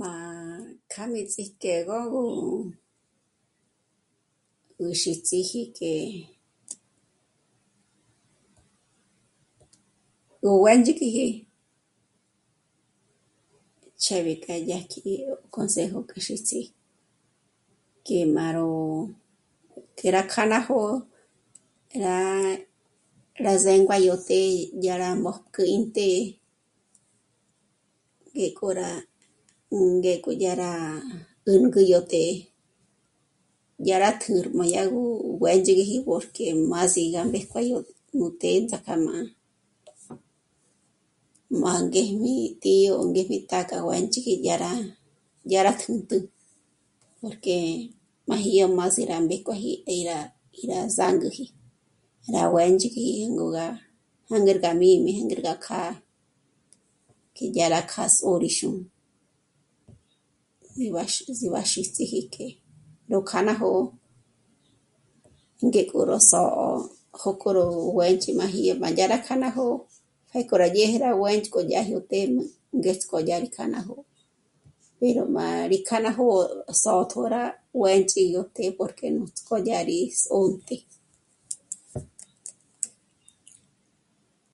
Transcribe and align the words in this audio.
Má 0.00 0.10
kja 0.90 1.02
mí 1.12 1.20
ts'íjke 1.32 1.72
gó... 1.88 1.98
gú 4.78 4.88
xîts'iji 5.00 5.60
que 5.76 5.92
gó 10.42 10.52
juêndzhikiji 10.62 11.26
ch'êb'i 14.02 14.34
k'edyé 14.44 14.78
kji 14.90 15.12
consejo 15.54 15.98
k'u 16.08 16.18
xíts'i 16.26 16.60
kí 18.06 18.16
mâ' 18.34 18.54
ró 18.56 18.66
que 19.96 20.06
rá 20.14 20.22
kja 20.32 20.42
ná 20.52 20.58
jó'o 20.68 20.92
rá... 22.04 22.16
rá 23.44 23.52
zéngua 23.64 23.96
yó 24.06 24.14
të́'ë 24.28 24.66
ya 24.84 24.94
rá 25.02 25.08
mójkü 25.24 25.62
íntë́'ë, 25.76 26.20
ngéko 28.34 28.68
rá... 28.80 28.90
'ùngéko 29.70 30.30
dyá 30.40 30.52
rá 30.62 30.70
'ùngü 31.02 31.82
yó 31.92 31.98
të'ë 32.10 32.42
dyá 33.84 33.96
rá 34.02 34.10
tjǚrmü 34.20 34.64
yá 34.74 34.80
rá 34.84 34.90
ngú 34.90 35.06
juêndzhiji 35.40 35.84
rí 35.90 35.98
porque 36.08 36.44
má 36.70 36.80
sí 36.92 37.02
gá 37.14 37.20
mbéjkue 37.28 37.60
nú 38.18 38.26
të́'ë 38.40 38.58
ts'a´ka 38.68 38.94
má 39.08 39.14
mângejmi 41.60 42.34
tío 42.62 42.90
o 43.00 43.02
ngéjmi 43.12 43.38
tá'a 43.50 43.64
k'a 43.68 43.78
nguêndzhikiji 43.82 44.46
yá 45.50 45.64
rá 45.66 45.72
tjǚntjü 45.80 46.18
porque 47.20 47.56
má 48.28 48.36
ji 48.44 48.52
rá 48.62 48.66
m'áse 48.76 49.02
rá 49.10 49.16
mbéjkueji 49.22 49.72
y 49.96 50.00
rá... 50.08 50.18
rá 50.70 50.80
zánguaji 50.96 51.44
rá 52.34 52.42
juêndzhikiji 52.52 53.22
gó 53.38 53.46
gá 53.56 53.66
jângerga 54.30 54.70
jmī́mi 54.74 55.12
nger 55.24 55.40
gá 55.46 55.54
kjâ'a 55.64 55.94
que 57.36 57.44
yá 57.56 57.66
rá 57.74 57.80
k'a 57.90 58.04
sôrí 58.18 58.50
xûmü. 58.58 58.82
Mí 60.78 60.90
ba 60.94 61.02
xû, 61.12 61.22
mí 61.40 61.48
ba 61.54 61.62
xíts'iji 61.72 62.20
que 62.34 62.46
ró 63.10 63.18
kja 63.28 63.40
ná 63.46 63.52
jó'o 63.60 63.82
ngéko 65.68 65.98
ró 66.10 66.18
só'o 66.30 66.66
jókò 67.20 67.48
ró 67.56 67.66
juêndzhi 67.94 68.32
má 68.38 68.44
jí 68.54 68.60
yó 68.68 68.74
má 68.82 68.88
dyá 68.96 69.06
rá 69.12 69.18
kja 69.26 69.34
ná 69.42 69.48
jó'o 69.56 69.76
pjéko 70.30 70.54
rá 70.60 70.68
yéje 70.76 70.98
yó 71.04 71.10
juêndzhk'o 71.20 71.60
yá 71.72 71.80
jyó 71.90 71.98
të́'ë 72.10 72.28
ngéts'k'ó 72.80 73.18
yá 73.28 73.36
rí 73.42 73.48
kjâ'a 73.54 73.72
ná 73.74 73.80
jó'o 73.86 74.02
pero 74.98 75.22
má 75.36 75.46
rí 75.70 75.78
kâ 75.88 75.96
ná 76.04 76.10
jó'o 76.16 76.40
sô'tjo 76.82 77.20
rá 77.34 77.42
juêndzhi 77.80 78.22
yo 78.34 78.42
të́'ë 78.56 78.72
porque 78.78 79.06
nuts'k'ó 79.18 79.56
dyá 79.66 79.78
rí 79.88 79.98
sô'te 80.24 80.76